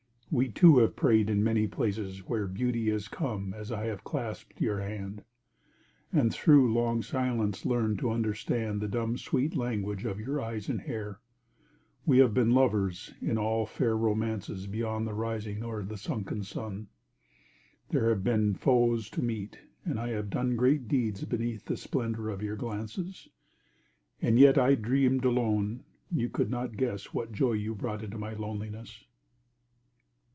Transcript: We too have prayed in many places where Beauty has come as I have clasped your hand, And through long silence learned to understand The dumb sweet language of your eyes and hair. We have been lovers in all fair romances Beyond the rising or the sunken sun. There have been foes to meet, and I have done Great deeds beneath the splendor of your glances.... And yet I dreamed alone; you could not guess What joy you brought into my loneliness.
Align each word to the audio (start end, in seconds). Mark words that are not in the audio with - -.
We 0.33 0.47
too 0.47 0.77
have 0.77 0.95
prayed 0.95 1.29
in 1.29 1.43
many 1.43 1.67
places 1.67 2.19
where 2.19 2.47
Beauty 2.47 2.89
has 2.89 3.09
come 3.09 3.53
as 3.53 3.69
I 3.69 3.87
have 3.87 4.05
clasped 4.05 4.61
your 4.61 4.79
hand, 4.79 5.25
And 6.13 6.31
through 6.33 6.73
long 6.73 7.01
silence 7.03 7.65
learned 7.65 7.99
to 7.99 8.11
understand 8.11 8.79
The 8.79 8.87
dumb 8.87 9.17
sweet 9.17 9.57
language 9.57 10.05
of 10.05 10.21
your 10.21 10.39
eyes 10.41 10.69
and 10.69 10.79
hair. 10.79 11.19
We 12.05 12.19
have 12.19 12.33
been 12.33 12.51
lovers 12.53 13.13
in 13.21 13.37
all 13.37 13.65
fair 13.65 13.97
romances 13.97 14.67
Beyond 14.67 15.05
the 15.05 15.13
rising 15.13 15.65
or 15.65 15.83
the 15.83 15.97
sunken 15.97 16.43
sun. 16.45 16.87
There 17.89 18.07
have 18.07 18.23
been 18.23 18.53
foes 18.53 19.09
to 19.09 19.21
meet, 19.21 19.59
and 19.83 19.99
I 19.99 20.11
have 20.11 20.29
done 20.29 20.55
Great 20.55 20.87
deeds 20.87 21.25
beneath 21.25 21.65
the 21.65 21.75
splendor 21.75 22.29
of 22.29 22.41
your 22.41 22.55
glances.... 22.55 23.27
And 24.21 24.39
yet 24.39 24.57
I 24.57 24.75
dreamed 24.75 25.25
alone; 25.25 25.83
you 26.09 26.29
could 26.29 26.49
not 26.49 26.77
guess 26.77 27.13
What 27.13 27.33
joy 27.33 27.51
you 27.51 27.75
brought 27.75 28.01
into 28.01 28.17
my 28.17 28.31
loneliness. 28.31 29.03